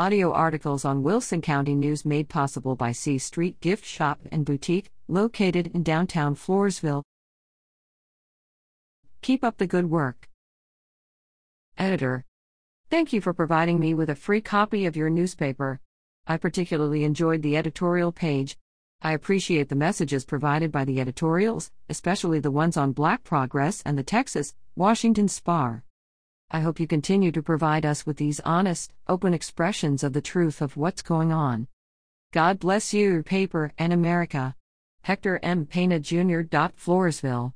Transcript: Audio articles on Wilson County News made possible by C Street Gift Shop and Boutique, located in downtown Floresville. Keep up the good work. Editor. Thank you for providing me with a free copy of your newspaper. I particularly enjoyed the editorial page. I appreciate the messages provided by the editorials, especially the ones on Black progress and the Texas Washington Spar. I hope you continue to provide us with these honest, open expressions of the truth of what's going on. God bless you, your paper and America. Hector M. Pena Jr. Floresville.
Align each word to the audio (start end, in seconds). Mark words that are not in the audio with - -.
Audio 0.00 0.32
articles 0.32 0.86
on 0.86 1.02
Wilson 1.02 1.42
County 1.42 1.74
News 1.74 2.06
made 2.06 2.30
possible 2.30 2.74
by 2.74 2.90
C 2.90 3.18
Street 3.18 3.60
Gift 3.60 3.84
Shop 3.84 4.18
and 4.32 4.46
Boutique, 4.46 4.90
located 5.08 5.66
in 5.74 5.82
downtown 5.82 6.34
Floresville. 6.34 7.02
Keep 9.20 9.44
up 9.44 9.58
the 9.58 9.66
good 9.66 9.90
work. 9.90 10.26
Editor. 11.76 12.24
Thank 12.88 13.12
you 13.12 13.20
for 13.20 13.34
providing 13.34 13.78
me 13.78 13.92
with 13.92 14.08
a 14.08 14.14
free 14.14 14.40
copy 14.40 14.86
of 14.86 14.96
your 14.96 15.10
newspaper. 15.10 15.80
I 16.26 16.38
particularly 16.38 17.04
enjoyed 17.04 17.42
the 17.42 17.58
editorial 17.58 18.10
page. 18.10 18.56
I 19.02 19.12
appreciate 19.12 19.68
the 19.68 19.74
messages 19.74 20.24
provided 20.24 20.72
by 20.72 20.86
the 20.86 20.98
editorials, 20.98 21.72
especially 21.90 22.40
the 22.40 22.50
ones 22.50 22.78
on 22.78 22.92
Black 22.92 23.22
progress 23.22 23.82
and 23.84 23.98
the 23.98 24.02
Texas 24.02 24.54
Washington 24.74 25.28
Spar. 25.28 25.84
I 26.52 26.60
hope 26.60 26.80
you 26.80 26.88
continue 26.88 27.30
to 27.30 27.42
provide 27.42 27.86
us 27.86 28.04
with 28.04 28.16
these 28.16 28.40
honest, 28.40 28.92
open 29.06 29.32
expressions 29.34 30.02
of 30.02 30.14
the 30.14 30.20
truth 30.20 30.60
of 30.60 30.76
what's 30.76 31.00
going 31.00 31.32
on. 31.32 31.68
God 32.32 32.58
bless 32.58 32.92
you, 32.92 33.12
your 33.12 33.22
paper 33.22 33.72
and 33.78 33.92
America. 33.92 34.56
Hector 35.02 35.38
M. 35.44 35.64
Pena 35.64 36.00
Jr. 36.00 36.40
Floresville. 36.76 37.52